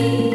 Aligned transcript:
Estuvimos 0.00 0.29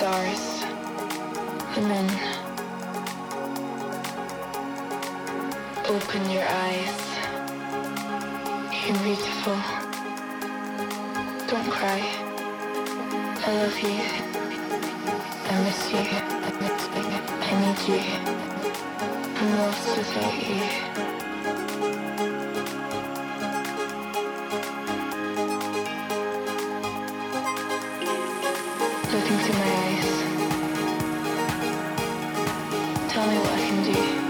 stars. 0.00 0.39
look 29.12 29.28
into 29.28 29.52
my 29.52 29.70
eyes. 29.86 30.10
Tell 33.10 33.26
me 33.26 33.38
what 33.38 33.52
I 33.52 33.66
can 33.66 33.82
do. 33.92 34.29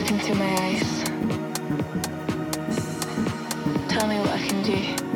Look 0.00 0.12
into 0.12 0.34
my 0.34 0.46
eyes. 0.62 1.04
Tell 3.90 4.06
me 4.08 4.18
what 4.18 4.30
I 4.30 4.38
can 4.48 4.62
do. 4.62 5.09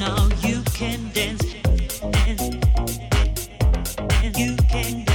Said, 0.00 0.08
no, 0.08 0.28
no, 0.28 0.36
you 0.48 0.62
can 0.74 1.10
dance. 1.12 1.42
dance, 2.00 2.42
and 4.22 4.36
you 4.36 4.56
can 4.56 5.04
dance. 5.04 5.04
dance, 5.04 5.09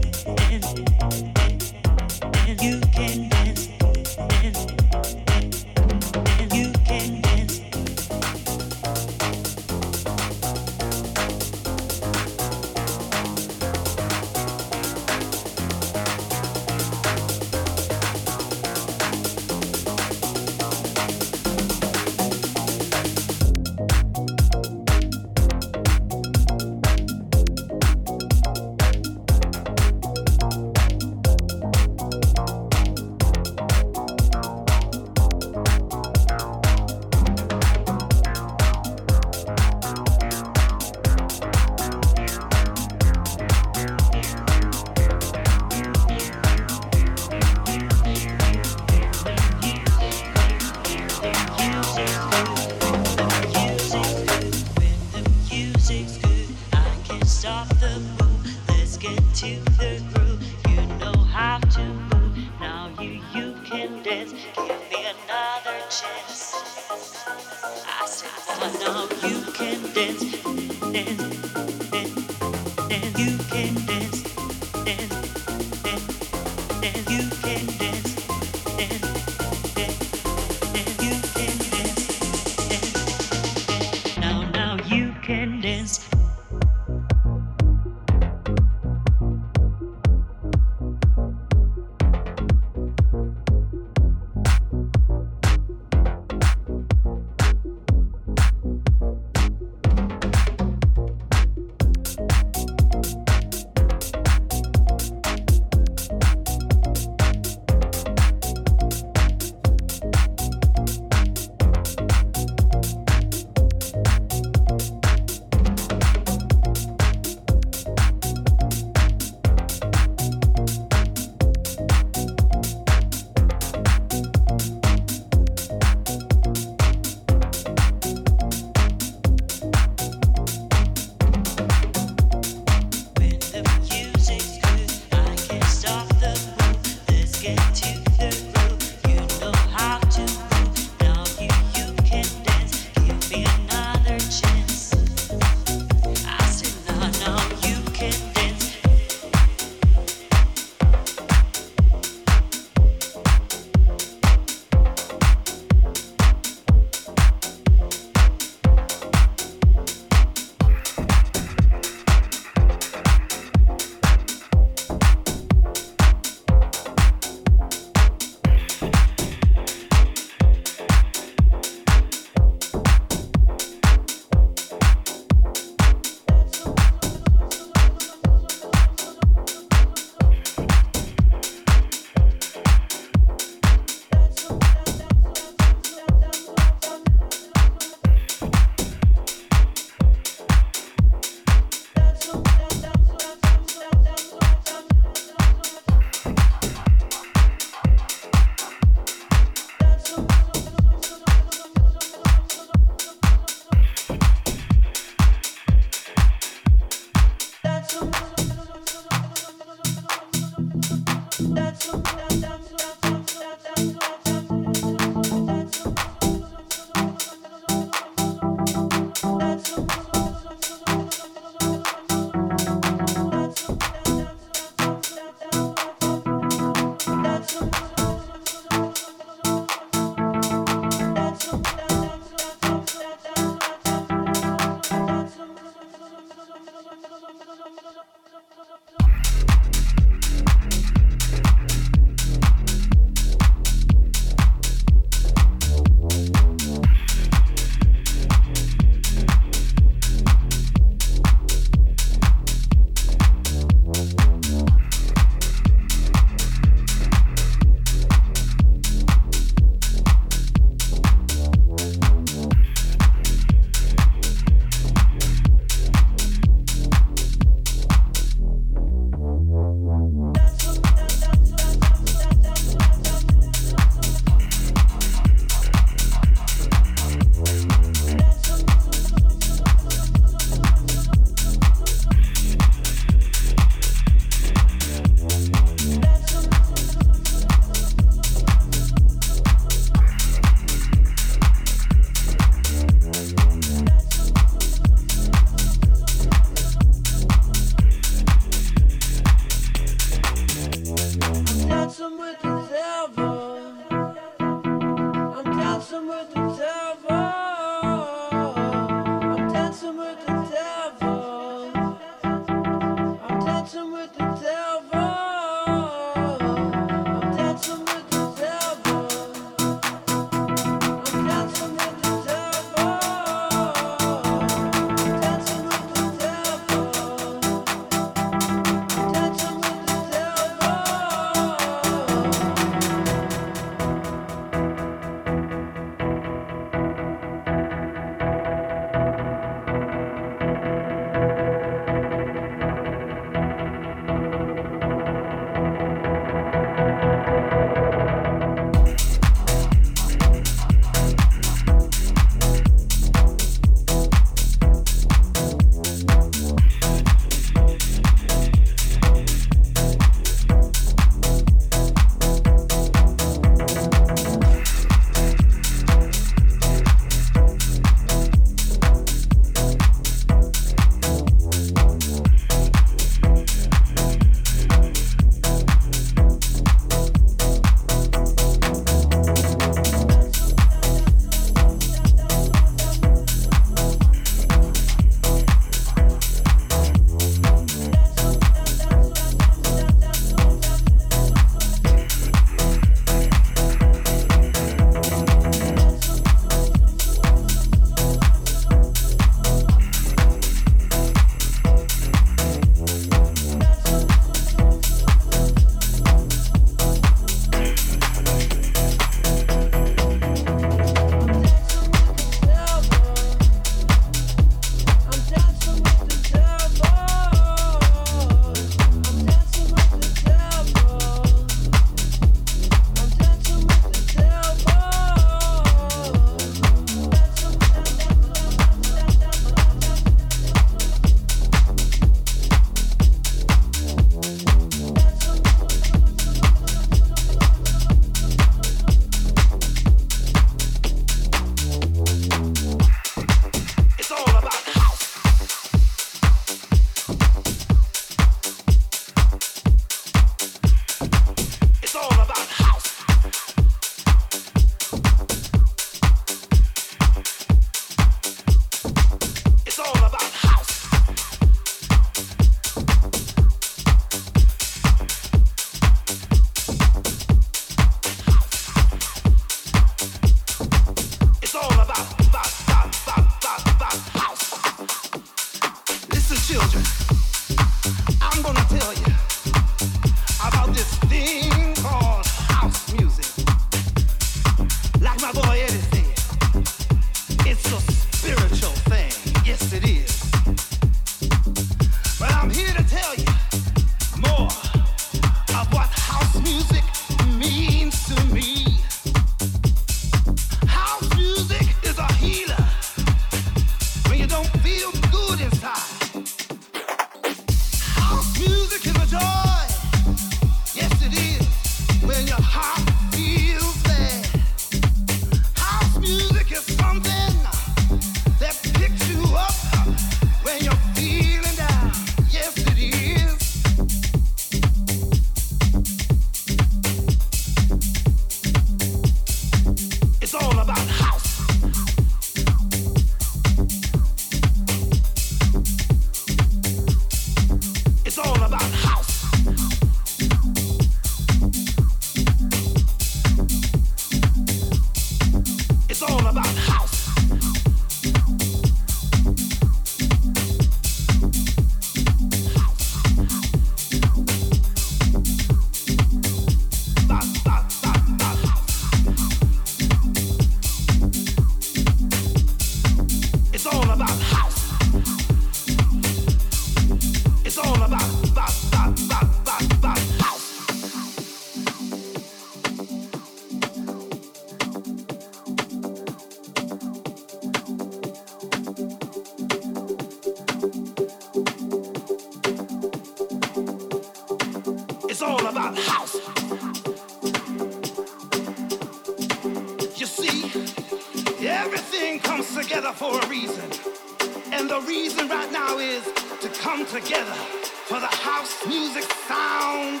together 597.20 597.40
for 597.86 598.00
the 598.00 598.06
house 598.06 598.66
music 598.66 599.02
sound. 599.02 600.00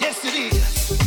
Yes, 0.00 0.24
it 0.24 0.34
is. 0.34 1.05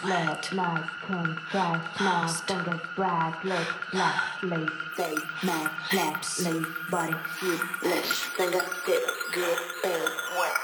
Sweat, 0.00 0.52
nice, 0.54 0.88
clean, 1.06 1.36
dry, 1.50 1.80
smile, 1.96 2.28
fingers, 2.28 2.80
bright, 2.94 3.34
lips, 3.44 3.66
black, 3.92 4.14
lace, 4.42 4.68
face, 4.96 5.18
matte, 5.42 5.72
black, 5.90 6.24
lace, 6.44 6.66
body, 6.90 7.14
sweet, 7.38 7.60
lips, 7.82 8.22
finger, 8.36 8.60
dip, 8.86 9.02
good, 9.32 9.58
bad, 9.82 10.08
wet, 10.36 10.54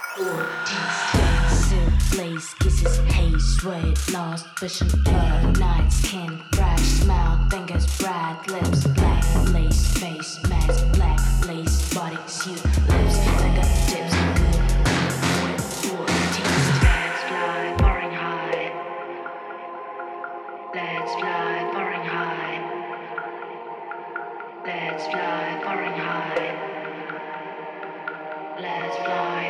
taste, 0.66 1.68
silk, 1.68 2.18
lace, 2.18 2.54
kisses, 2.54 2.98
haze, 3.12 3.56
sweat, 3.56 4.12
lost, 4.12 4.46
vision, 4.58 4.88
blur, 5.04 5.52
night, 5.58 5.88
skin, 5.90 6.40
fresh, 6.52 6.80
smile, 6.80 7.46
fingers, 7.50 7.86
bright, 7.98 8.40
lips, 8.48 8.86
black, 8.88 9.24
lace, 9.52 9.98
face, 9.98 10.40
mask, 10.48 10.93
Let's 28.60 28.96
fly 28.96 29.43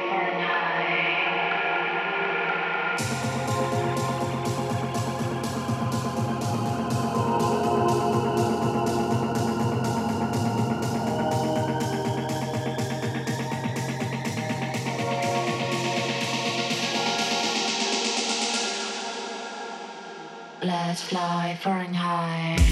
fly 21.03 21.57
Fahrenheit. 21.61 22.59
Let's 22.59 22.64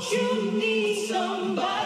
You 0.00 0.52
need 0.52 1.08
somebody? 1.08 1.77